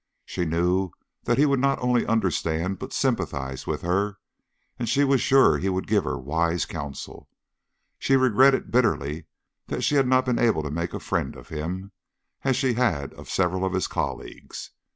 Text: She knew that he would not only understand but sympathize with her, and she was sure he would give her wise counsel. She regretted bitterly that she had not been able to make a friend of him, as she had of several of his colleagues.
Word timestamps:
She 0.25 0.45
knew 0.45 0.89
that 1.25 1.37
he 1.37 1.45
would 1.45 1.59
not 1.59 1.77
only 1.77 2.07
understand 2.07 2.79
but 2.79 2.91
sympathize 2.91 3.67
with 3.67 3.83
her, 3.83 4.17
and 4.79 4.89
she 4.89 5.03
was 5.03 5.21
sure 5.21 5.59
he 5.59 5.69
would 5.69 5.85
give 5.85 6.05
her 6.05 6.17
wise 6.17 6.65
counsel. 6.65 7.29
She 7.99 8.15
regretted 8.15 8.71
bitterly 8.71 9.25
that 9.67 9.83
she 9.83 9.93
had 9.93 10.07
not 10.07 10.25
been 10.25 10.39
able 10.39 10.63
to 10.63 10.71
make 10.71 10.95
a 10.95 10.99
friend 10.99 11.35
of 11.35 11.49
him, 11.49 11.91
as 12.43 12.55
she 12.55 12.73
had 12.73 13.13
of 13.13 13.29
several 13.29 13.63
of 13.63 13.73
his 13.73 13.85
colleagues. 13.85 14.71